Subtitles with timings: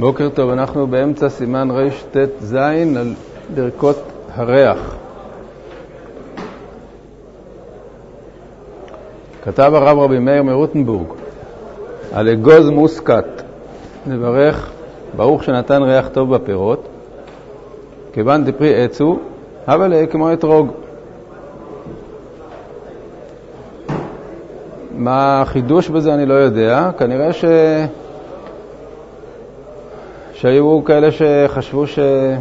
[0.00, 3.14] בוקר טוב, אנחנו באמצע סימן רט"ז על
[3.54, 3.96] ברכות
[4.34, 4.96] הריח.
[9.42, 11.06] כתב הרב רבי מאיר מרוטנבורג
[12.12, 13.42] על אגוז מוסקת,
[14.06, 14.70] נברך
[15.16, 16.88] ברוך שנתן ריח טוב בפירות,
[18.12, 19.18] כיוון דפרי עץ הוא,
[19.68, 20.70] אבל כמו אתרוג.
[24.96, 27.44] מה החידוש בזה אני לא יודע, כנראה ש...
[30.40, 32.40] שהיו כאלה שחשבו שזה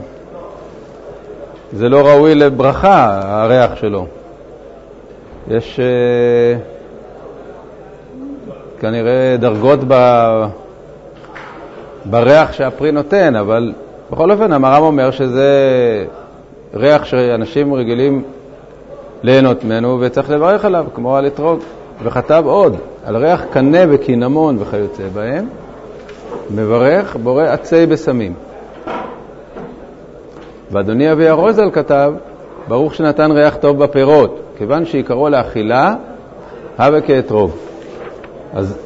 [1.90, 4.06] לא ראוי לברכה, הריח שלו.
[5.48, 6.60] יש uh,
[8.80, 9.94] כנראה דרגות ב...
[12.06, 13.74] בריח שהפרי נותן, אבל
[14.12, 15.50] בכל אופן המר"ם אומר שזה
[16.74, 18.24] ריח שאנשים רגילים
[19.24, 21.60] ליהנות ממנו וצריך לברך עליו, כמו על אתרוג.
[22.04, 25.48] וכתב עוד, על ריח קנה וקינמון וכיוצא בהם,
[26.56, 28.34] מברך בורא עצי בשמים.
[30.72, 32.14] ואדוני אבי הרוזל כתב,
[32.68, 35.96] ברוך שנתן ריח טוב בפירות, כיוון שעיקרו לאכילה,
[36.80, 37.52] הווה כאתרוג.
[38.54, 38.78] אז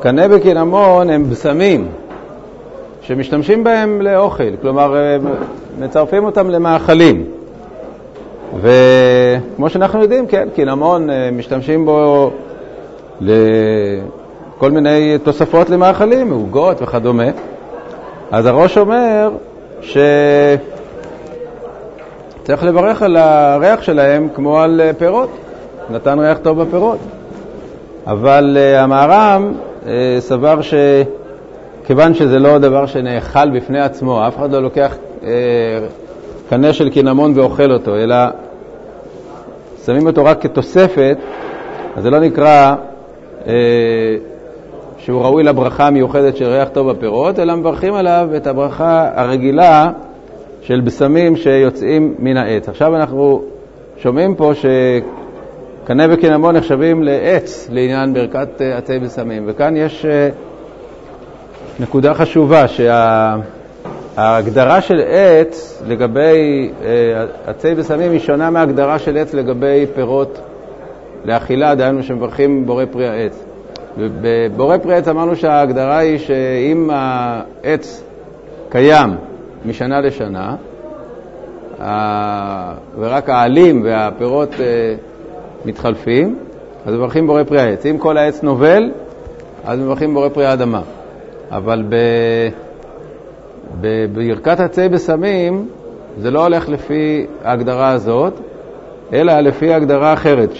[0.00, 1.88] קנה וקינמון הם בשמים
[3.02, 4.94] שמשתמשים בהם לאוכל, כלומר
[5.78, 7.24] מצרפים אותם למאכלים.
[8.60, 12.30] וכמו שאנחנו יודעים, כן, קינמון משתמשים בו
[14.64, 17.24] לכל מיני תוספות למאכלים, עוגות וכדומה.
[18.30, 19.30] אז הראש אומר
[19.80, 20.58] שצריך
[22.62, 25.30] לברך על הריח שלהם כמו על פירות,
[25.90, 26.98] נתן ריח טוב בפירות.
[28.06, 29.86] אבל uh, המהר"ם uh,
[30.18, 35.24] סבר שכיוון שזה לא דבר שנאכל בפני עצמו, אף אחד לא לוקח uh,
[36.48, 38.16] קנה של קינמון ואוכל אותו, אלא
[39.86, 41.16] שמים אותו רק כתוספת,
[41.96, 42.74] אז זה לא נקרא
[45.04, 49.90] שהוא ראוי לברכה המיוחדת של ריח טוב בפירות, אלא מברכים עליו את הברכה הרגילה
[50.62, 52.68] של בשמים שיוצאים מן העץ.
[52.68, 53.42] עכשיו אנחנו
[53.96, 60.06] שומעים פה שקנה וקינמון נחשבים לעץ לעניין ברכת עצי בשמים, וכאן יש
[61.80, 62.64] נקודה חשובה,
[64.16, 66.70] שההגדרה של עץ לגבי
[67.46, 70.38] עצי בשמים היא שונה מההגדרה של עץ לגבי פירות
[71.24, 73.44] לאכילה, דהיינו שמברכים בורא פרי העץ.
[73.98, 78.02] בבורא פרי עץ אמרנו שההגדרה היא שאם העץ
[78.68, 79.10] קיים
[79.64, 80.56] משנה לשנה,
[82.98, 84.54] ורק העלים והפירות
[85.64, 86.38] מתחלפים,
[86.86, 87.86] אז מברכים בורא פרי העץ.
[87.86, 88.90] אם כל העץ נובל,
[89.64, 90.80] אז מברכים בורא פרי האדמה.
[91.50, 91.84] אבל
[93.80, 95.68] בברכת עצי בשמים
[96.18, 98.32] זה לא הולך לפי ההגדרה הזאת,
[99.12, 100.50] אלא לפי הגדרה אחרת,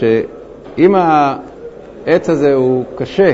[0.79, 0.95] אם
[2.07, 3.33] העץ הזה הוא קשה,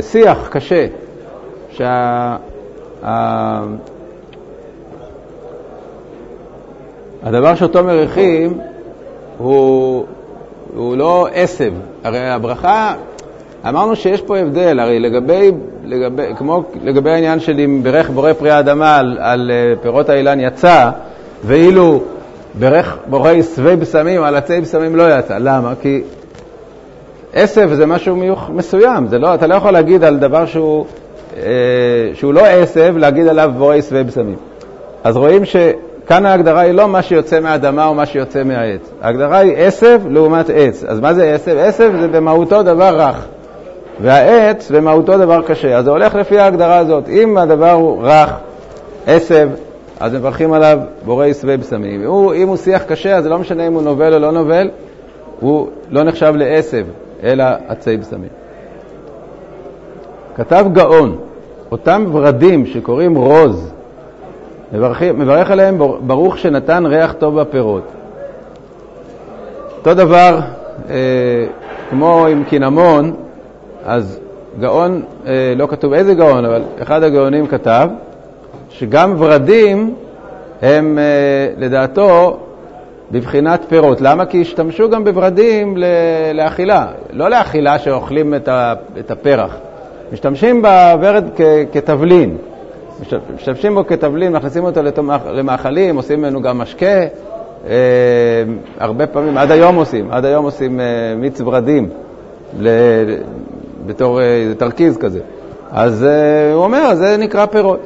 [0.00, 0.86] שיח קשה,
[1.70, 2.36] שה...
[7.22, 8.58] הדבר שאותו מריחים
[9.38, 10.04] הוא,
[10.76, 11.72] הוא לא עשב.
[12.04, 12.94] הרי הברכה,
[13.68, 15.50] אמרנו שיש פה הבדל, הרי לגבי,
[15.84, 19.50] לגבי, כמו לגבי העניין של אם ברך בורא פרי האדמה על, על
[19.82, 20.90] פירות האילן יצא,
[21.44, 22.02] ואילו
[22.58, 25.38] ברך בורא עשבי בשמים, על עצי בשמים לא יצא.
[25.38, 25.72] למה?
[25.80, 26.02] כי
[27.36, 30.84] עשב זה משהו מיוח, מסוים, זה לא, אתה לא יכול להגיד על דבר שהוא,
[31.36, 31.42] אה,
[32.14, 34.36] שהוא לא עשב, להגיד עליו בורא עשבי בשמים.
[35.04, 38.90] אז רואים שכאן ההגדרה היא לא מה שיוצא מהאדמה או מה שיוצא מהעץ.
[39.02, 40.84] ההגדרה היא עשב לעומת עץ.
[40.84, 41.56] אז מה זה עשב?
[41.58, 43.26] עשב זה במהותו דבר רך,
[44.00, 45.76] והעץ במהותו דבר קשה.
[45.76, 47.08] אז זה הולך לפי ההגדרה הזאת.
[47.08, 48.32] אם הדבר הוא רך,
[49.06, 49.48] עשב,
[50.00, 52.02] אז מברכים עליו בורא עשבי בשמים.
[52.34, 54.70] אם הוא שיח קשה, אז לא משנה אם הוא נובל או לא נובל,
[55.40, 56.84] הוא לא נחשב לעשב,
[57.22, 58.28] אלא עצי בשמים.
[60.36, 61.16] כתב גאון,
[61.72, 63.72] אותם ורדים שקוראים רוז,
[64.72, 67.82] מברך, מברך עליהם ברוך שנתן ריח טוב בפירות.
[69.78, 70.38] אותו דבר,
[70.90, 70.94] אה,
[71.90, 73.14] כמו עם קינמון,
[73.84, 74.20] אז
[74.60, 77.88] גאון, אה, לא כתוב איזה גאון, אבל אחד הגאונים כתב,
[78.70, 79.94] שגם ורדים
[80.62, 80.98] הם
[81.58, 82.38] לדעתו
[83.12, 84.00] בבחינת פירות.
[84.00, 84.26] למה?
[84.26, 85.76] כי השתמשו גם בורדים
[86.34, 88.34] לאכילה, לא לאכילה שאוכלים
[88.98, 89.56] את הפרח.
[90.12, 91.24] משתמשים בוורד
[91.72, 92.36] כתבלין.
[93.34, 94.80] משתמשים בו כתבלין, מכניסים אותו
[95.30, 97.06] למאכלים, עושים ממנו גם משקה.
[98.78, 100.80] הרבה פעמים, עד היום עושים, עד היום עושים
[101.16, 101.88] מיץ ורדים
[103.86, 104.20] בתור
[104.58, 105.20] תרכיז כזה.
[105.72, 106.06] אז
[106.54, 107.80] הוא אומר, זה נקרא פירות.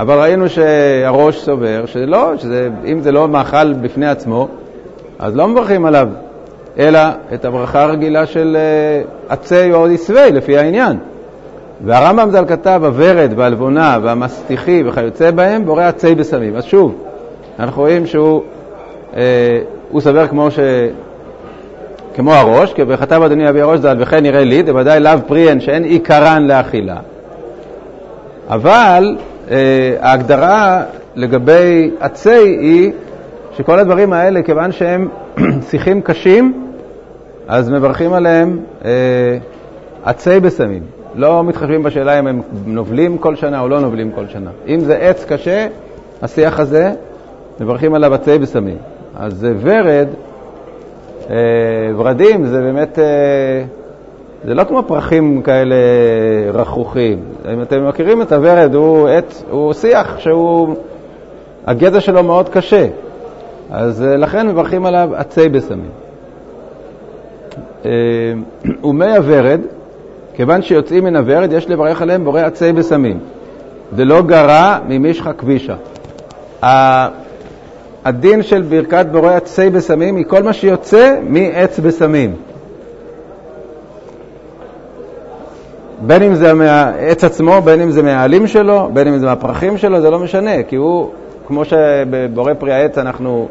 [0.00, 4.48] אבל ראינו שהראש סובר שלא, שאם זה לא מאכל בפני עצמו,
[5.18, 6.08] אז לא מברכים עליו,
[6.78, 7.00] אלא
[7.34, 8.56] את הברכה הרגילה של
[9.28, 10.96] עצי או עשבי, לפי העניין.
[11.84, 16.56] והרמב"ם ז"ל כתב, הוורד והלבונה והמסטיחי וכיוצא בהם, בורא עצי בשמים.
[16.56, 16.94] אז שוב,
[17.58, 18.42] אנחנו רואים שהוא
[19.16, 19.60] אה,
[19.90, 20.58] הוא סבר כמו, ש...
[22.14, 25.84] כמו הראש, כי וכתב אדוני אבי הראש ז"ל, וכן יראה לי, דוודאי לאו פריאן שאין
[25.84, 26.96] עיקרן לאכילה.
[28.48, 29.29] אבל אה,
[30.00, 30.82] ההגדרה
[31.14, 32.92] לגבי עצי היא
[33.56, 35.08] שכל הדברים האלה, כיוון שהם
[35.70, 36.70] שיחים קשים,
[37.48, 38.90] אז מברכים עליהם אה,
[40.04, 40.82] עצי בשמים.
[41.14, 44.50] לא מתחשבים בשאלה אם הם נובלים כל שנה או לא נובלים כל שנה.
[44.68, 45.66] אם זה עץ קשה,
[46.22, 46.92] השיח הזה,
[47.60, 48.76] מברכים עליו עצי בשמים.
[49.16, 50.08] אז ורד,
[51.30, 51.36] אה,
[51.96, 53.04] ורדים, זה באמת, אה,
[54.44, 55.76] זה לא כמו פרחים כאלה
[56.52, 57.18] רכרוכים.
[57.52, 60.74] אם אתם מכירים את הוורד, הוא עץ, הוא שיח שהוא,
[61.66, 62.86] הגזע שלו מאוד קשה.
[63.70, 65.90] אז אה, לכן מברכים עליו עצי בשמים.
[68.84, 69.60] ומי הוורד,
[70.34, 73.18] כיוון שיוצאים מן הוורד, יש לברך עליהם בורא עצי בשמים.
[73.96, 75.76] זה לא גרע ממישחא כבישה.
[78.04, 82.34] הדין של ברכת בורא עצי בשמים היא כל מה שיוצא מעץ בשמים.
[86.00, 90.00] בין אם זה מהעץ עצמו, בין אם זה מהעלים שלו, בין אם זה מהפרחים שלו,
[90.00, 91.10] זה לא משנה, כי הוא,
[91.46, 93.48] כמו שבבורא פרי העץ אנחנו,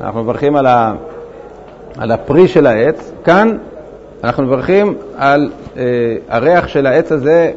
[0.00, 0.94] אנחנו מברכים על, ה,
[1.98, 3.56] על הפרי של העץ, כאן
[4.24, 5.82] אנחנו מברכים על אה,
[6.28, 7.50] הריח של העץ הזה,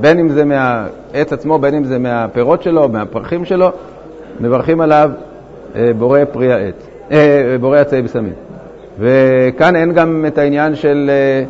[0.00, 3.70] בין אם זה מהעץ עצמו, בין אם זה מהפירות שלו, מהפרחים שלו,
[4.40, 5.10] מברכים עליו
[5.76, 8.32] אה, בורא פרי העץ, אה, בורא עצי בשמים.
[8.98, 11.44] וכאן אין גם את העניין של אה,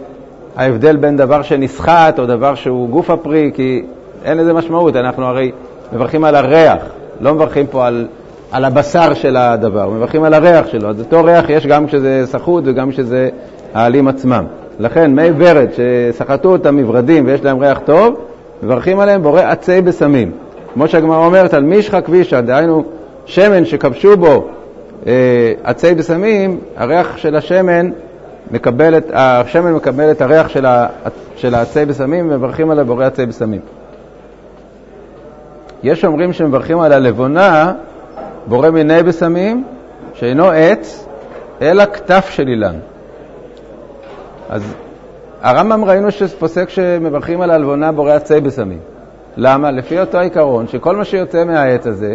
[0.56, 3.82] ההבדל בין דבר שנסחט או דבר שהוא גוף הפרי, כי
[4.24, 5.52] אין לזה משמעות, אנחנו הרי
[5.92, 6.78] מברכים על הריח,
[7.20, 8.06] לא מברכים פה על,
[8.52, 10.88] על הבשר של הדבר, מברכים על הריח שלו.
[10.88, 13.28] אז אותו ריח יש גם כשזה סחוט וגם כשזה
[13.74, 14.44] העלים עצמם.
[14.78, 18.14] לכן מי ורד שסחטו אותם מברדים ויש להם ריח טוב,
[18.62, 20.30] מברכים עליהם בורא עצי בשמים.
[20.74, 22.84] כמו שהגמרא אומרת על מישחא כבישא, דהיינו
[23.26, 24.48] שמן שכבשו בו
[25.06, 25.12] אה,
[25.64, 27.90] עצי בשמים, הריח של השמן
[28.50, 30.86] מקבל את, השמן מקבל את הריח של, ה,
[31.36, 33.60] של העצי בשמים ומברכים עליו בורא עצי בשמים.
[35.82, 37.72] יש אומרים שמברכים על הלבונה
[38.46, 39.64] בורא מיני בשמים,
[40.14, 41.06] שאינו עץ,
[41.62, 42.76] אלא כתף של אילן.
[44.48, 44.74] אז
[45.42, 48.78] הרמב"ם ראינו שפוסק שמברכים על הלבונה בורא עצי בשמים.
[49.36, 49.70] למה?
[49.70, 52.14] לפי אותו עיקרון, שכל מה שיוצא מהעץ הזה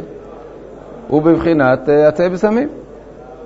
[1.07, 2.69] הוא בבחינת אה, עצי בשמים.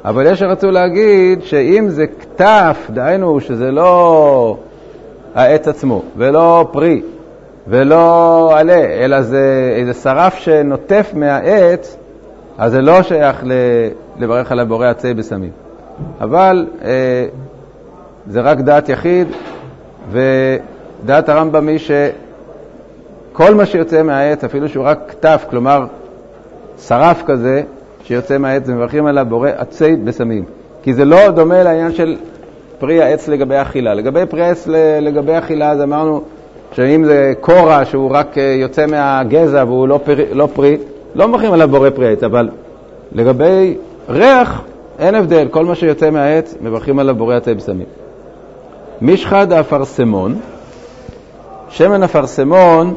[0.06, 4.58] אבל יש שרצו להגיד שאם זה כתף, דהיינו שזה לא
[5.36, 7.02] העץ עצמו, ולא פרי,
[7.68, 11.98] ולא עלה, אלא זה איזה שרף שנוטף מהעץ,
[12.58, 13.44] אז זה לא שייך
[14.18, 15.52] לברך על הבורא עצי בשמים.
[16.22, 17.26] אבל אה,
[18.28, 19.28] זה רק דעת יחיד,
[20.12, 25.86] ודעת הרמב"ם היא שכל מה שיוצא מהעץ, אפילו שהוא רק כתף, כלומר
[26.80, 27.64] שרף כזה,
[28.04, 30.44] שיוצא מהעץ ומברכים עליו בורא עצי בשמים.
[30.84, 32.16] כי זה לא דומה לעניין של
[32.80, 33.94] פרי העץ לגבי אכילה.
[33.94, 34.68] לגבי פרי העץ
[35.02, 36.22] לגבי אכילה, אז אמרנו
[36.72, 40.78] שאם זה קורה שהוא רק אה, יוצא מהגזע והוא לא פרי, לא, פרי,
[41.16, 42.50] לא מברכים עליו בורא פרי העץ, אבל
[43.12, 43.78] לגבי
[44.10, 44.62] ריח
[45.00, 47.86] אין הבדל, כל מה שיוצא מהעץ מברכים עליו בורא עצי בשמים.
[49.02, 50.40] משחד האפרסמון,
[51.70, 52.94] שמן אפרסמון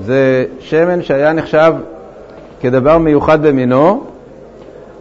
[0.00, 1.72] זה שמן שהיה נחשב
[2.60, 4.04] כדבר מיוחד במינו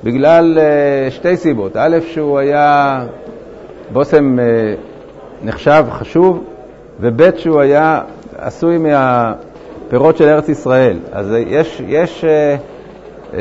[0.04, 1.72] בגלל uh, שתי סיבות.
[1.76, 3.00] א', שהוא היה
[3.94, 4.42] בושם uh,
[5.46, 6.44] נחשב, חשוב,
[7.00, 8.02] וב', שהוא היה
[8.38, 10.98] עשוי מהפירות של ארץ ישראל.
[11.12, 12.26] אז יש, יש
[13.32, 13.36] uh,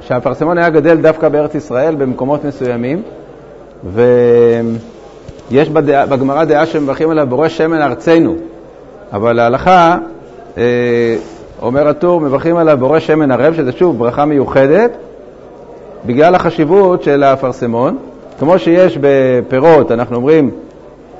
[0.00, 3.02] שהפרסמון היה גדל דווקא בארץ ישראל במקומות מסוימים,
[3.84, 5.70] ויש
[6.08, 8.36] בגמרא דעה שמברכים עליו בורא שמן ארצנו,
[9.12, 9.96] אבל להלכה
[10.54, 10.58] uh,
[11.62, 14.96] אומר הטור, מברכים עליו בורא שמן ערב, שזה שוב ברכה מיוחדת,
[16.06, 17.98] בגלל החשיבות של האפרסמון.
[18.38, 20.50] כמו שיש בפירות, אנחנו אומרים,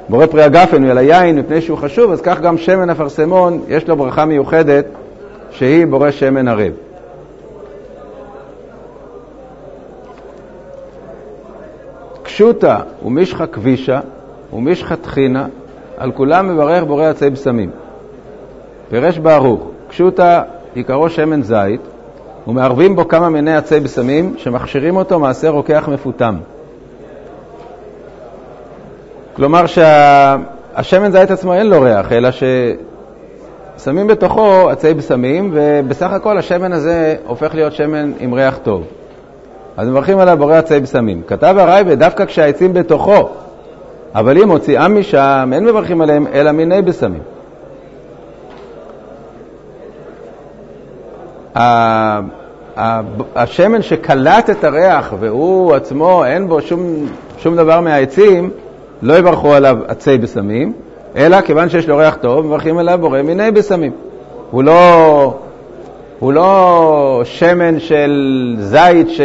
[0.08, 3.97] בורא פרי הגפן ועל היין מפני שהוא חשוב, אז כך גם שמן אפרסמון, יש לו
[3.97, 4.85] ברכה מיוחדת
[5.50, 6.73] שהיא בורא שמן ערב.
[12.23, 14.00] קשוטה ומשחה כבישה
[14.52, 15.47] ומשחה טחינה,
[15.97, 17.70] על כולם מברך בורא עצי בשמים.
[18.90, 20.42] פירש ברוך, קשוטה
[20.75, 21.80] עיקרו שמן זית,
[22.49, 26.37] ומערבים בו כמה מיני עצי בשמים שמכשירים אותו מעשה רוקח מפותם.
[29.37, 32.28] כלומר שהשמן זית עצמו אין לו ריח, אלא
[33.76, 38.85] ששמים בתוכו עצי בשמים, ובסך הכל השמן הזה הופך להיות שמן עם ריח טוב.
[39.76, 41.23] אז מברכים עליו בורא עצי בשמים.
[41.26, 43.28] כתב הרייבד, דווקא כשהעצים בתוכו,
[44.14, 47.38] אבל אם הוציאם משם, אין מברכים עליהם אלא מיני בשמים.
[53.37, 57.07] השמן שקלט את הריח והוא עצמו, אין בו שום,
[57.38, 58.50] שום דבר מהעצים,
[59.03, 60.73] לא יברכו עליו עצי בשמים,
[61.17, 63.93] אלא כיוון שיש לו ריח טוב, מברכים עליו בורא מיני בשמים.
[64.50, 65.35] הוא לא,
[66.19, 69.21] הוא לא שמן של זית ש,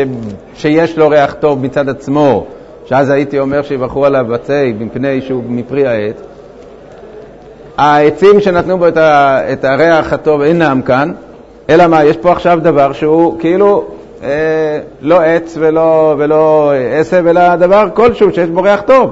[0.56, 2.46] שיש לו ריח טוב מצד עצמו,
[2.86, 6.22] שאז הייתי אומר שיברכו עליו עצי מפני שהוא מפרי העץ.
[7.78, 11.12] העצים שנתנו בו את, ה, את הריח הטוב אינם כאן,
[11.70, 13.84] אלא מה, יש פה עכשיו דבר שהוא כאילו
[14.24, 19.12] אה, לא עץ ולא, ולא עשב, אלא דבר כלשהו שיש בו ריח טוב.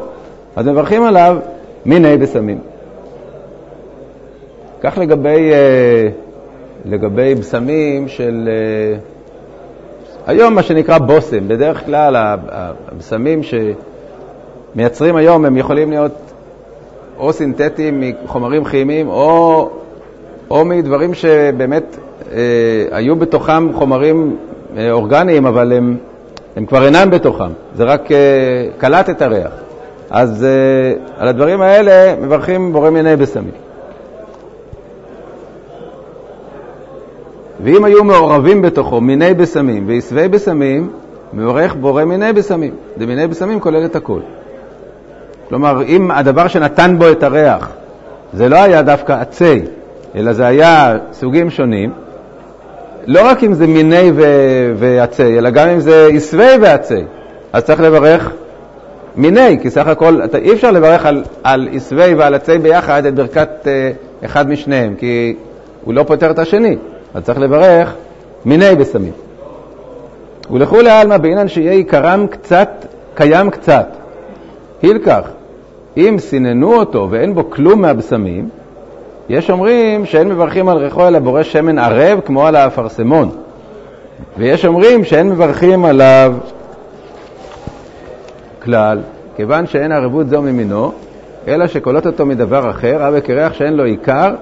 [0.55, 1.38] אז מברכים עליו
[1.86, 2.60] מיני בשמים.
[4.81, 6.08] כך לגבי, אה,
[6.86, 8.98] לגבי בשמים של אה,
[10.27, 11.48] היום, מה שנקרא בושם.
[11.48, 12.15] בדרך כלל
[12.48, 13.41] הבשמים
[14.74, 16.31] שמייצרים היום הם יכולים להיות
[17.17, 19.70] או סינתטיים מחומרים כימיים או,
[20.51, 21.98] או מדברים שבאמת
[22.92, 24.36] היו בתוכם חומרים
[24.78, 25.98] אה, אורגניים, אבל הם,
[26.56, 28.18] הם כבר אינם בתוכם, זה רק אה,
[28.78, 29.51] קלט את הריח.
[30.10, 33.51] אז אה, על הדברים האלה מברכים בורא מיני בשמים.
[37.63, 40.92] ואם היו מעורבים בתוכו מיני בשמים ועשבי בשמים,
[41.34, 42.74] מברך בורא מיני בשמים.
[42.98, 44.20] דמיני בשמים כולל את הכל.
[45.50, 47.70] כלומר, אם הדבר שנתן בו את הריח
[48.34, 49.62] זה לא היה דווקא עצי,
[50.16, 51.92] אלא זה היה סוגים שונים,
[53.05, 54.12] לא רק אם זה מיני
[54.75, 57.03] ועצי, אלא גם אם זה עשבי ועצי,
[57.53, 58.31] אז צריך לברך
[59.15, 63.15] מיני, כי סך הכל, אתה, אי אפשר לברך על, על עשבי ועל עצי ביחד את
[63.15, 63.91] ברכת אה,
[64.25, 65.36] אחד משניהם, כי
[65.84, 66.77] הוא לא פותר את השני,
[67.13, 67.96] אז צריך לברך
[68.46, 69.12] מיני בשמים.
[70.51, 72.70] ולכולי עלמא בעינן שיהיה עיקרם קצת,
[73.15, 73.88] קיים קצת.
[74.81, 75.29] הילקח,
[75.98, 78.50] אם סיננו אותו ואין בו כלום מהבשמים,
[79.32, 83.30] יש אומרים שאין מברכים על ריחו אלא בורא שמן ערב כמו על האפרסמון.
[84.38, 86.34] ויש אומרים שאין מברכים עליו
[88.64, 89.00] כלל,
[89.36, 90.92] כיוון שאין ערבות זו ממינו,
[91.48, 94.36] אלא שקולות אותו מדבר אחר, אבא כריח שאין לו עיקר,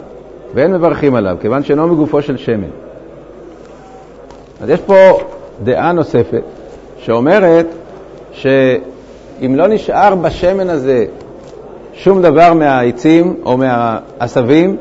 [0.54, 2.70] ואין מברכים עליו, כיוון שאינו מגופו של שמן.
[4.62, 5.20] אז יש פה
[5.64, 6.44] דעה נוספת,
[6.98, 7.68] שאומרת
[8.32, 11.06] שאם לא נשאר בשמן הזה
[12.04, 14.78] שום דבר מהעצים או מהעשבים,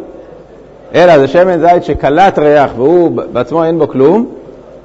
[0.95, 4.27] אלא זה שמן זית שקלט ריח והוא בעצמו אין בו כלום,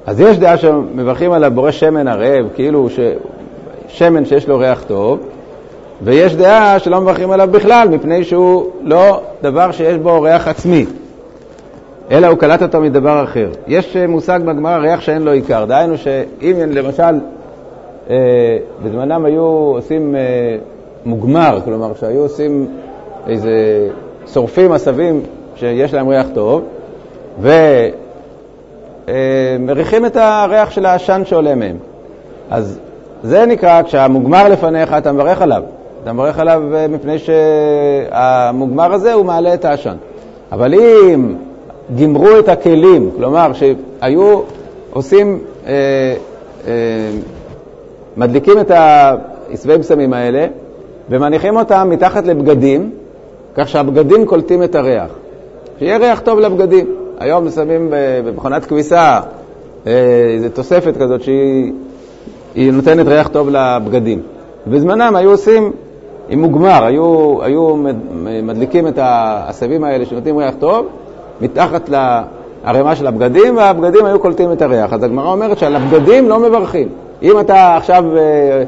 [0.06, 3.00] אז יש דעה שמברכים עליו בורא שמן ערב, כאילו ש...
[3.88, 5.18] שמן שיש לו ריח טוב,
[6.02, 10.86] ויש דעה שלא מברכים עליו בכלל, מפני שהוא לא דבר שיש בו ריח עצמי,
[12.10, 13.48] אלא הוא קלט אותו מדבר אחר.
[13.66, 17.20] יש מושג בגמרא ריח שאין לו עיקר, דהיינו שאם למשל
[18.10, 18.16] אה,
[18.84, 20.20] בזמנם היו עושים אה,
[21.06, 22.68] מוגמר, כלומר שהיו עושים
[23.26, 23.88] איזה,
[24.32, 25.20] שורפים עשבים
[25.56, 26.62] שיש להם ריח טוב,
[29.08, 31.76] ומריחים את הריח של העשן שעולה מהם.
[32.50, 32.78] אז
[33.22, 35.62] זה נקרא, כשהמוגמר לפניך, אתה מברך עליו.
[36.02, 39.96] אתה מברך עליו אה, מפני שהמוגמר הזה הוא מעלה את העשן.
[40.52, 41.34] אבל אם
[41.94, 44.40] גימרו את הכלים, כלומר שהיו
[44.92, 45.72] עושים, אה,
[46.66, 46.72] אה,
[48.16, 50.46] מדליקים את העשבי בשמים האלה
[51.10, 52.90] ומניחים אותם מתחת לבגדים,
[53.54, 55.10] כך שהבגדים קולטים את הריח.
[55.78, 56.86] שיהיה ריח טוב לבגדים.
[57.18, 57.92] היום שמים
[58.24, 59.20] במכונת כביסה
[59.86, 59.92] אה,
[60.34, 64.20] איזו תוספת כזאת שהיא נותנת ריח טוב לבגדים.
[64.66, 65.72] בזמנם היו עושים
[66.28, 67.76] עם מוגמר, היו, היו
[68.42, 70.86] מדליקים את העשבים האלה שנותנים ריח טוב
[71.40, 74.92] מתחת לערימה של הבגדים, והבגדים היו קולטים את הריח.
[74.92, 76.88] אז הגמרא אומרת שעל הבגדים לא מברכים.
[77.22, 78.64] אם אתה עכשיו אה,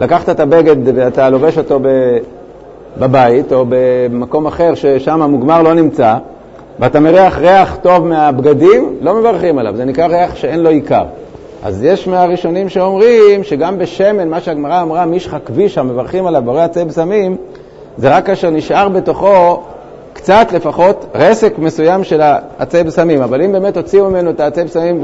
[0.00, 1.80] לקחת את הבגד ואתה לובש אותו
[2.98, 6.14] בבית או במקום אחר ששם המוגמר לא נמצא,
[6.78, 11.04] ואתה מריח ריח טוב מהבגדים, לא מברכים עליו, זה נקרא ריח שאין לו עיקר.
[11.62, 16.84] אז יש מהראשונים שאומרים שגם בשמן, מה שהגמרא אמרה, מישחא כבישה, מברכים עליו בורא עצי
[16.84, 17.36] בשמים,
[17.96, 19.60] זה רק כאשר נשאר בתוכו
[20.12, 23.22] קצת לפחות רסק מסוים של העצי בשמים.
[23.22, 25.02] אבל אם באמת הוציאו ממנו את העצי בשמים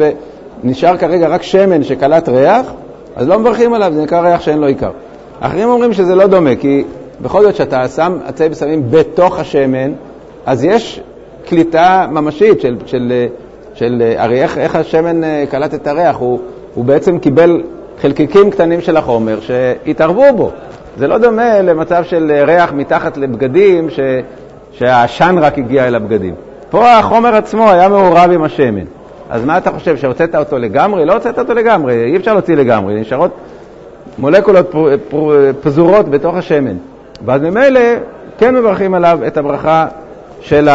[0.65, 2.67] ונשאר כרגע רק שמן שקלט ריח,
[3.16, 4.90] אז לא מברכים עליו, זה נקרא ריח שאין לו עיקר.
[5.40, 6.85] אחרים אומרים שזה לא דומה, כי
[7.20, 9.92] בכל זאת שאתה שם עצי בשמים בתוך השמן,
[10.46, 11.00] אז יש
[11.46, 13.26] קליטה ממשית של, של,
[13.75, 16.40] של הרי איך, איך השמן אה, קלט את הריח, הוא,
[16.75, 17.62] הוא בעצם קיבל
[18.00, 20.50] חלקיקים קטנים של החומר שהתערבו בו.
[20.96, 24.00] זה לא דומה למצב של ריח מתחת לבגדים, ש,
[24.73, 26.35] שהעשן רק הגיע אל הבגדים.
[26.70, 28.85] פה החומר עצמו היה מעורב עם השמן.
[29.30, 31.04] אז מה אתה חושב, שהוצאת אותו לגמרי?
[31.04, 33.30] לא הוצאת אותו לגמרי, אי אפשר להוציא לגמרי, נשארות
[34.18, 34.75] מולקולות
[35.62, 36.76] פזורות בתוך השמן.
[37.25, 37.80] ואז ממילא
[38.38, 39.87] כן מברכים עליו את הברכה
[40.40, 40.68] של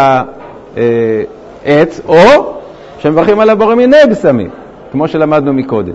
[1.66, 2.54] העץ, או
[3.00, 4.50] שמברכים עליו בורא מיני בשמים,
[4.92, 5.94] כמו שלמדנו מקודם.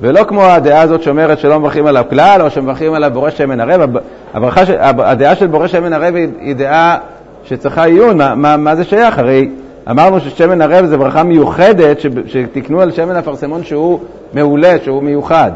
[0.00, 3.90] ולא כמו הדעה הזאת שאומרת שלא מברכים עליו כלל, או שמברכים עליו בורא שמן ערב.
[4.34, 6.98] הברכה, הדעה של בורא שמן ערב היא דעה
[7.44, 9.18] שצריכה עיון, מה, מה, מה זה שייך?
[9.18, 9.50] הרי
[9.90, 14.00] אמרנו ששמן ערב זה ברכה מיוחדת, שתקנו על שמן אפרסמון שהוא
[14.32, 15.50] מעולה, שהוא מיוחד.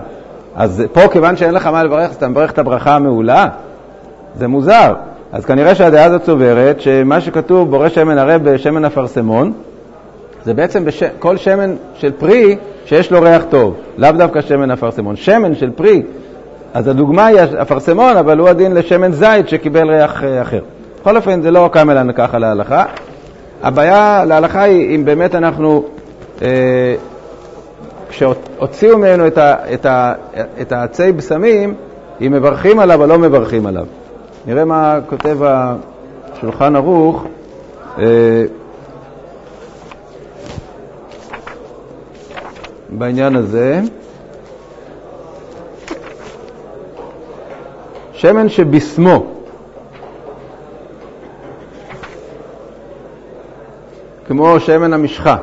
[0.56, 3.48] אז פה, כיוון שאין לך מה לברך, אז אתה מברך את הברכה המעולה?
[4.36, 4.94] זה מוזר.
[5.32, 9.52] אז כנראה שהדעה הזאת סוברת שמה שכתוב בורא שמן ערב בשמן אפרסמון,
[10.44, 11.02] זה בעצם בש...
[11.18, 15.16] כל שמן של פרי שיש לו ריח טוב, לאו דווקא שמן אפרסמון.
[15.16, 16.02] שמן של פרי,
[16.74, 20.60] אז הדוגמה היא אפרסמון, אבל הוא הדין לשמן זית שקיבל ריח אה, אחר.
[21.00, 22.84] בכל אופן, זה לא קמלן ככה להלכה.
[23.62, 25.84] הבעיה להלכה היא אם באמת אנחנו,
[26.42, 26.94] אה,
[28.08, 30.14] כשהוציאו ממנו את, ה, את, ה,
[30.60, 31.74] את העצי בשמים,
[32.20, 33.86] אם מברכים עליו או לא מברכים עליו.
[34.46, 37.24] נראה מה כותב השולחן ערוך.
[37.98, 38.44] אה,
[42.88, 43.80] בעניין הזה.
[48.12, 49.39] שמן שבשמו,
[54.30, 55.36] כמו שמן המשחה.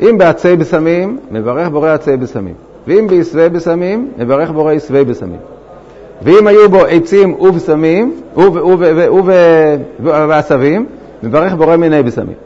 [0.00, 2.54] אם בעצי בשמים, מברך בורא עצי בשמים.
[2.86, 5.38] ואם בעשבי בשמים, מברך בורא עשבי בשמים.
[6.22, 8.20] ואם היו בו עצים ובשמים,
[10.02, 10.86] ועשבים,
[11.22, 12.36] מברך בורא מיני בשמים.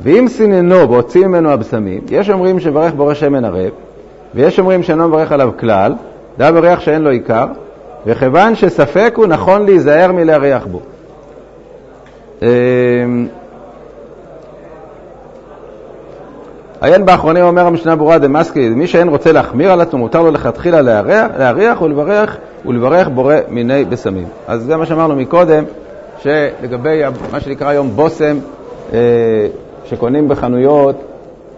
[0.00, 3.70] ואם סיננו והוציא ממנו הבשמים, יש אומרים שברך בורא שמן ערב,
[4.34, 5.94] ויש אומרים שאינו מברך עליו כלל,
[6.38, 7.46] דע בריח שאין לו עיקר,
[8.06, 10.80] וכיוון שספק הוא נכון להיזהר מלהריח בו.
[16.82, 20.82] עיין באחרונים אומר המשנה ברורה דמאסקי, מי שאין רוצה להחמיר על עצמו, מותר לו לכתחילה
[21.38, 22.36] להריח, ולברך,
[22.66, 24.26] ולברך בורא מיני בשמים.
[24.46, 25.64] אז זה מה שאמרנו מקודם,
[26.18, 28.38] שלגבי מה שנקרא היום בושם,
[28.92, 28.98] אה,
[29.84, 30.96] שקונים בחנויות,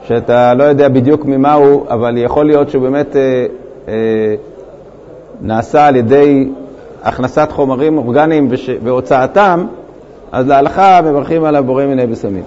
[0.08, 3.46] שאתה לא יודע בדיוק ממה הוא, אבל יכול להיות שהוא באמת אה,
[3.88, 4.34] אה,
[5.40, 6.48] נעשה על ידי
[7.02, 8.48] הכנסת חומרים אורגניים.
[8.82, 9.66] והוצאתם,
[10.32, 12.42] אז להלכה מברכים עליו בורא מיני בשמים.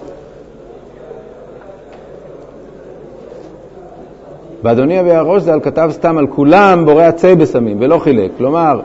[4.67, 8.31] ואדוני אבי הראש ז"ל כתב סתם על כולם בורא עצי בשמים, ולא חילק.
[8.37, 8.79] כלומר,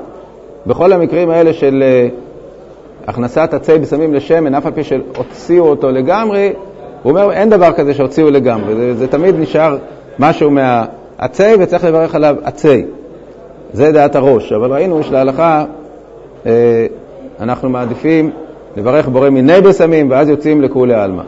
[0.66, 2.08] בכל המקרים האלה של אה,
[3.06, 6.52] הכנסת עצי בשמים לשמן, אף על פי שהוציאו אותו לגמרי,
[7.02, 9.76] הוא אומר, אין דבר כזה שהוציאו לגמרי, זה, זה תמיד נשאר
[10.18, 12.84] משהו מהעצי וצריך לברך עליו עצי.
[13.72, 15.64] זה דעת הראש, אבל ראינו שלהלכה
[16.46, 16.86] אה,
[17.40, 18.30] אנחנו מעדיפים
[18.76, 21.22] לברך בורא מיני בשמים ואז יוצאים לכולי עלמא.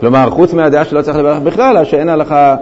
[0.00, 2.56] כלומר, חוץ מהדעה שלא צריך לברך בכלל, שאין הלכה,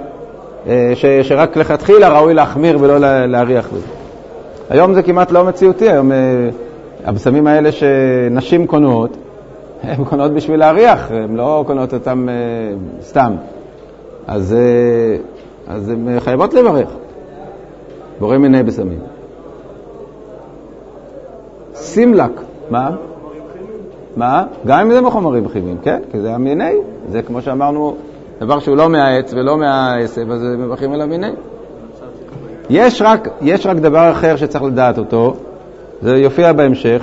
[0.94, 3.87] ש, שרק לכתחילה ראוי להחמיר ולא להריח בזה.
[4.70, 6.16] היום זה כמעט לא מציאותי, היום אה,
[7.05, 9.16] הבשמים האלה שנשים קונות,
[9.83, 12.35] הן קונות בשביל להריח, הן לא קונות אותם אה,
[13.03, 13.33] סתם.
[14.27, 15.16] אז, אה,
[15.75, 16.88] אז הן חייבות לברך.
[18.20, 18.99] בורא מיני בשמים.
[21.75, 22.90] סימלק, מה?
[24.16, 24.44] מה?
[24.66, 26.73] גם אם זה מחומרים כימיים, כן, כי זה המיני,
[27.11, 27.96] זה כמו שאמרנו,
[28.40, 31.31] דבר שהוא לא מהעץ ולא מהעשב, אז מברכים עליו מיני.
[32.70, 35.37] יש רק, יש רק דבר אחר שצריך לדעת אותו,
[36.03, 37.03] זה יופיע בהמשך,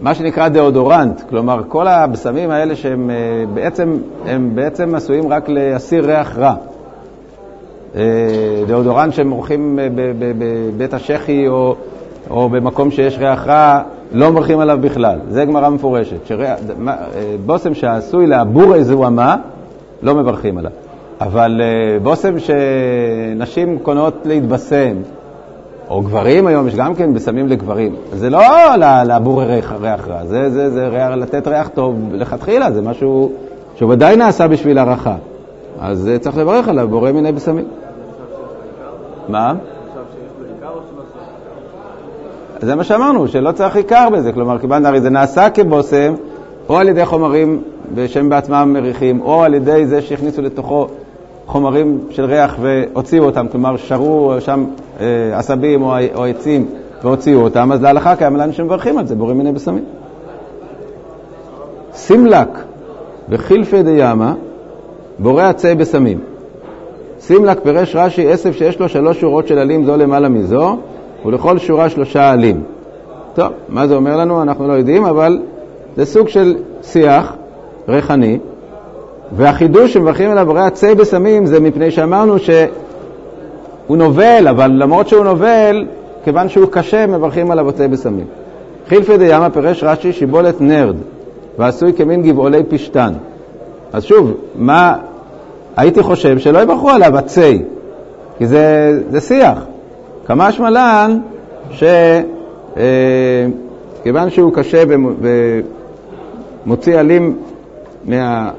[0.00, 6.06] מה שנקרא דאודורנט, כלומר כל הבשמים האלה שהם אה, בעצם, הם בעצם עשויים רק להסיר
[6.06, 6.54] ריח רע.
[7.96, 8.02] אה,
[8.66, 9.88] דאודורנט שהם עורכים אה,
[10.38, 11.74] בבית השחי או,
[12.30, 13.80] או במקום שיש ריח רע,
[14.12, 15.18] לא מברכים עליו בכלל.
[15.28, 16.26] זה גמרא מפורשת.
[16.26, 16.58] שריח,
[17.46, 19.36] בושם שעשוי לעבור איזו אמה,
[20.02, 20.70] לא מברכים עליו.
[21.20, 21.60] אבל
[22.02, 24.96] בושם שנשים קונות להתבשם,
[25.90, 27.94] או גברים היום, יש גם כן בשמים לגברים.
[28.12, 28.40] זה לא
[29.06, 33.32] לעבור ריח, ריח רע, זה, זה, זה ריח, לתת ריח טוב לכתחילה, זה משהו
[33.76, 35.16] שוודאי נעשה בשביל הערכה.
[35.80, 37.64] אז צריך לברך עליו, בורא מיני בשמים.
[39.28, 39.54] מה?
[42.60, 44.32] זה מה שאמרנו, שלא צריך עיקר בזה.
[44.32, 46.14] כלומר, כיוון הרי זה נעשה כבושם,
[46.68, 47.62] או על ידי חומרים
[48.06, 50.86] שהם בעצמם מריחים, או על ידי זה שהכניסו לתוכו
[51.46, 54.64] חומרים של ריח והוציאו אותם, כלומר שרו שם
[55.00, 56.66] אה, עשבים או, עצים
[57.02, 59.84] והוציאו אותם, אז להלכה קיים לנו שמברכים על זה, בורים מיני בשמים.
[61.94, 62.48] סימלק
[63.28, 64.34] וחילפי דיאמה,
[65.18, 66.18] בורא עצי בשמים.
[67.20, 70.76] סימלק פירש רש"י עשב שיש לו שלוש שורות של עלים זו למעלה מזו,
[71.24, 72.62] ולכל שורה שלושה עלים.
[73.34, 74.42] טוב, מה זה אומר לנו?
[74.42, 75.38] אנחנו לא יודעים, אבל
[75.96, 77.34] זה סוג של שיח
[77.90, 78.38] ריחני,
[79.36, 85.86] והחידוש שמברכים עליו בורא עצי בשמים זה מפני שאמרנו שהוא נובל, אבל למרות שהוא נובל,
[86.24, 88.26] כיוון שהוא קשה, מברכים עליו עצי בשמים.
[88.88, 90.96] חילפי דיאמה פירש רש"י שיבולת נרד,
[91.58, 93.12] ועשוי כמין גבעולי פשתן.
[93.92, 94.96] אז שוב, מה,
[95.76, 97.62] הייתי חושב שלא יברכו עליו עצי,
[98.38, 99.64] כי זה, זה שיח.
[100.26, 101.18] כמה שמלן
[101.70, 101.94] שכיוון
[104.24, 104.82] אה, שהוא קשה
[106.66, 107.36] ומוציא עלים
[108.04, 108.50] מה,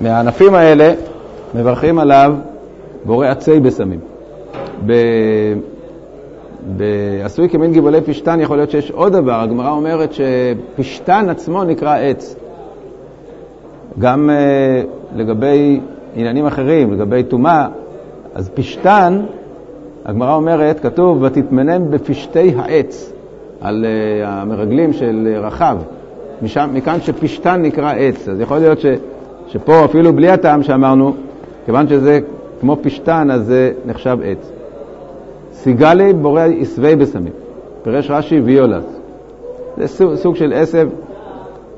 [0.00, 0.94] מהענפים האלה,
[1.54, 2.34] מברכים עליו
[3.04, 4.00] בורא עצי בשמים.
[6.76, 12.36] בעשוי כמין גיבולי פשתן יכול להיות שיש עוד דבר, הגמרא אומרת שפשתן עצמו נקרא עץ.
[13.98, 15.80] גם uh, לגבי
[16.14, 17.68] עניינים אחרים, לגבי טומאה,
[18.34, 19.22] אז פשתן,
[20.04, 23.12] הגמרא אומרת, כתוב, ותתמנם בפשתי העץ,
[23.60, 25.76] על uh, המרגלים של רחב.
[26.42, 28.28] משם, מכאן שפשתן נקרא עץ.
[28.28, 28.86] אז יכול להיות ש,
[29.48, 31.14] שפה, אפילו בלי הטעם שאמרנו,
[31.64, 32.20] כיוון שזה
[32.60, 34.50] כמו פשתן, אז זה נחשב עץ.
[35.52, 37.32] סיגלי בורא עשבי בסמים.
[37.82, 38.84] פירש רש"י ויולס.
[39.76, 40.88] זה סוג, סוג של עשב,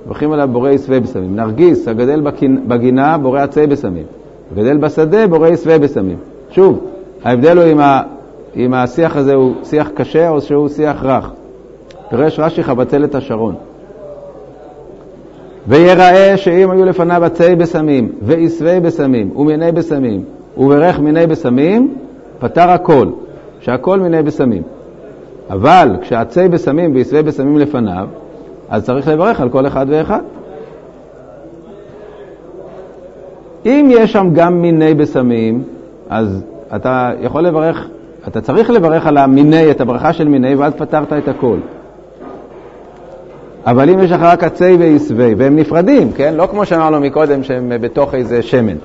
[0.06, 1.36] הולכים עליו בורא עשבי בסמים.
[1.36, 2.20] נרגיס, הגדל
[2.66, 4.04] בגינה, בורא עצי בסמים.
[4.52, 6.16] הגדל בשדה, בורא עשבי בסמים.
[6.50, 6.84] שוב,
[7.24, 8.02] ההבדל הוא אם, ה,
[8.56, 11.30] אם השיח הזה הוא שיח קשה או שהוא שיח רך.
[12.10, 13.54] פירש רש"י חבצלת השרון.
[15.68, 20.24] ויראה שאם היו לפניו עצי בסמים, ועשבי בסמים, ומיני בסמים,
[20.56, 21.94] וברך מיני בסמים,
[22.38, 23.08] פתר הכל.
[23.60, 24.62] שהכל מיני בשמים.
[25.50, 28.08] אבל כשעצי בשמים ועשבי בשמים לפניו,
[28.68, 30.20] אז צריך לברך על כל אחד ואחד.
[33.66, 35.62] אם יש שם גם מיני בשמים,
[36.10, 36.44] אז
[36.76, 37.88] אתה יכול לברך,
[38.28, 41.58] אתה צריך לברך על המיני, את הברכה של מיני, ואז פתרת את הכל.
[43.66, 46.34] אבל אם יש לך רק עצי ועשבי, והם נפרדים, כן?
[46.34, 48.76] לא כמו שאמרנו מקודם שהם בתוך איזה שמן,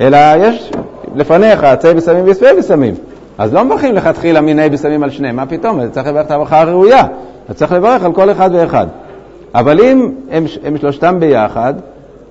[0.00, 0.70] אלא יש
[1.14, 2.94] לפניך עצי בשמים ועשבי בשמים.
[3.38, 5.80] אז לא מברכים לכתחילה מיני בשמים על שניהם, מה פתאום?
[5.80, 7.02] אתה צריך לברך את הברכה הראויה.
[7.44, 8.86] אתה צריך לברך על כל אחד ואחד.
[9.54, 11.74] אבל אם הם, הם שלושתם ביחד,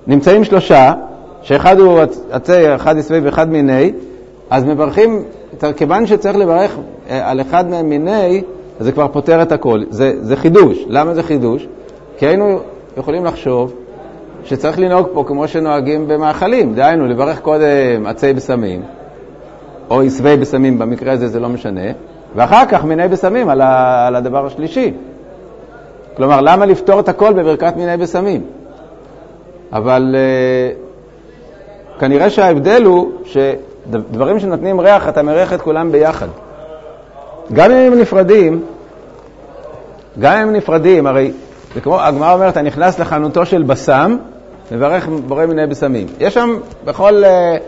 [0.06, 0.92] נמצאים שלושה,
[1.42, 3.92] שאחד הוא עצי, אחד עשבי ואחד מיני,
[4.50, 5.22] אז מברכים,
[5.76, 6.76] כיוון שצריך לברך
[7.10, 8.42] אה, על אחד מהם מיני,
[8.80, 9.82] אז זה כבר פותר את הכל.
[9.90, 10.84] זה, זה חידוש.
[10.88, 11.66] למה זה חידוש?
[12.16, 12.60] כי היינו
[12.96, 13.74] יכולים לחשוב
[14.44, 18.82] שצריך לנהוג פה כמו שנוהגים במאכלים, דהיינו, לברך קודם עצי בשמים,
[19.90, 21.90] או עשבי בשמים, במקרה הזה זה לא משנה,
[22.34, 23.62] ואחר כך מיני בשמים על,
[24.06, 24.92] על הדבר השלישי.
[26.16, 28.44] כלומר, למה לפתור את הכל בברכת מיני בשמים?
[29.72, 36.28] אבל uh, כנראה שההבדל הוא שדברים שנותנים ריח, אתה מריח את כולם ביחד.
[37.52, 38.62] גם אם הם נפרדים,
[40.18, 41.32] גם אם הם נפרדים, הרי
[41.76, 44.16] זה כמו, הגמרא אומרת, אתה נכנס לחנותו של בשם,
[44.72, 46.06] מברך בורא מיני בשמים.
[46.20, 47.22] יש שם בכל...
[47.24, 47.58] Uh,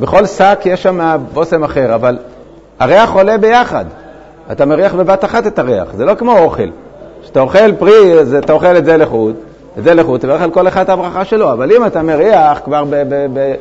[0.00, 2.18] בכל שק יש שם בושם אחר, אבל
[2.78, 3.84] הריח עולה ביחד.
[4.52, 6.68] אתה מריח בבת אחת את הריח, זה לא כמו אוכל.
[7.22, 9.34] כשאתה אוכל פרי, אז אתה אוכל את זה לחוד,
[9.78, 11.52] את זה לחוד, תברך על כל אחד את הברכה שלו.
[11.52, 13.54] אבל אם אתה מריח כבר ב- ב- ב-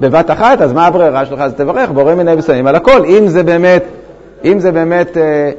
[0.00, 1.40] בבת אחת, אז מה הברירה שלך?
[1.40, 3.84] אז תברך בורא מיני בשמים על הכל, אם זה באמת,
[4.44, 5.50] אם זה באמת, אה,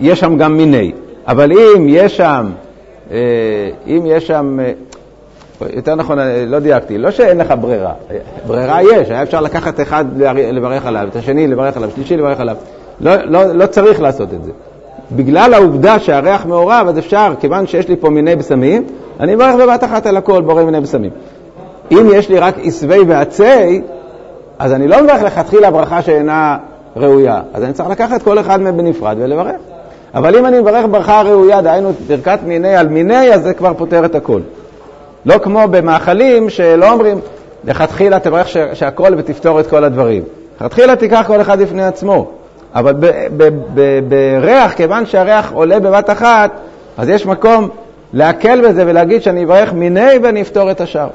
[0.00, 0.92] יש שם גם מיני.
[1.26, 2.65] אבל אם יש שם, אה,
[3.86, 4.72] אם יש שם, אה,
[5.72, 7.92] יותר נכון, לא דייקתי, לא שאין לך ברירה,
[8.46, 10.04] ברירה יש, היה אפשר לקחת אחד
[10.52, 12.56] לברך עליו, את השני לברך עליו, שלישי לברך עליו,
[13.00, 14.50] לא, לא, לא צריך לעשות את זה.
[15.12, 18.86] בגלל העובדה שהריח מעורב, אז אפשר, כיוון שיש לי פה מיני בשמים,
[19.20, 21.10] אני אברך בבת אחת על הכל, בורא מיני בשמים.
[21.92, 23.80] אם יש לי רק עשבי ועצי,
[24.58, 26.56] אז אני לא מברך לכתחילה ברכה שאינה
[26.96, 29.56] ראויה, אז אני צריך לקחת כל אחד מהם בנפרד ולברך.
[30.14, 34.04] אבל אם אני מברך ברכה ראויה, דהיינו ברכת מיני על מיני, אז זה כבר פותר
[34.04, 34.40] את הכל.
[35.26, 37.20] לא כמו במאכלים שלא אומרים,
[37.64, 40.22] לכתחילה תברך שהכל ותפתור את כל הדברים.
[40.60, 42.30] לכתחילה תיקח כל אחד לפני עצמו.
[42.74, 42.94] אבל
[44.08, 46.50] בריח, כיוון שהריח עולה בבת אחת,
[46.96, 47.68] אז יש מקום
[48.12, 51.08] להקל בזה ולהגיד שאני אברך מיני ואני אפתור את השאר.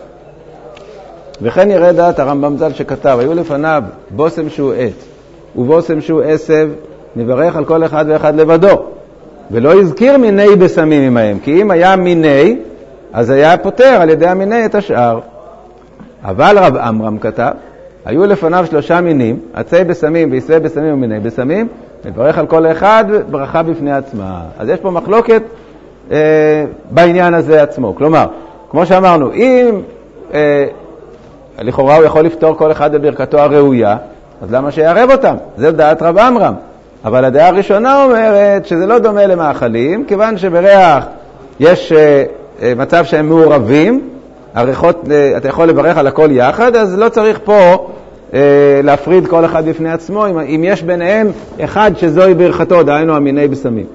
[1.41, 5.05] וכן יראה דעת הרמב"ם ז"ל שכתב, היו לפניו בושם שהוא עץ
[5.55, 6.69] ובושם שהוא עשב,
[7.15, 8.83] נברך על כל אחד ואחד לבדו.
[9.51, 12.57] ולא הזכיר מיני בשמים עמהם, כי אם היה מיני,
[13.13, 15.19] אז היה פותר על ידי המיני את השאר.
[16.23, 17.51] אבל רב עמרם כתב,
[18.05, 21.67] היו לפניו שלושה מינים, עצי בשמים ועשבי בשמים ומיני בשמים,
[22.05, 24.41] מברך על כל אחד ברכה בפני עצמה.
[24.59, 25.41] אז יש פה מחלוקת
[26.11, 27.95] אה, בעניין הזה עצמו.
[27.95, 28.25] כלומר,
[28.69, 29.81] כמו שאמרנו, אם
[30.33, 30.65] אה,
[31.59, 33.97] לכאורה הוא יכול לפתור כל אחד בברכתו הראויה,
[34.41, 35.35] אז למה שיערב אותם?
[35.57, 36.53] זה דעת רב עמרם.
[37.05, 41.05] אבל הדעה הראשונה אומרת שזה לא דומה למאכלים, כיוון שבריח
[41.59, 42.23] יש אה,
[42.61, 44.09] אה, מצב שהם מעורבים,
[44.53, 47.89] הריחות, אה, אתה יכול לברך על הכל יחד, אז לא צריך פה
[48.33, 53.47] אה, להפריד כל אחד בפני עצמו, אם, אם יש ביניהם אחד שזוהי ברכתו, דהיינו המיני
[53.47, 53.85] בשמים.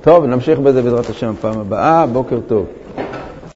[0.00, 2.66] טוב, נמשיך בזה בעזרת השם פעם הבאה, בוקר טוב.